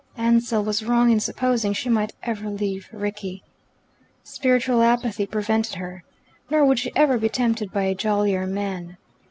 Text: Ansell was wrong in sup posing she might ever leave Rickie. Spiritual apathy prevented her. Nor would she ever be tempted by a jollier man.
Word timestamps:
Ansell 0.17 0.63
was 0.63 0.83
wrong 0.83 1.11
in 1.11 1.19
sup 1.19 1.35
posing 1.35 1.73
she 1.73 1.87
might 1.87 2.11
ever 2.23 2.49
leave 2.49 2.89
Rickie. 2.91 3.43
Spiritual 4.23 4.81
apathy 4.81 5.27
prevented 5.27 5.75
her. 5.75 6.03
Nor 6.49 6.65
would 6.65 6.79
she 6.79 6.91
ever 6.95 7.19
be 7.19 7.29
tempted 7.29 7.71
by 7.71 7.83
a 7.83 7.93
jollier 7.93 8.47
man. 8.47 8.97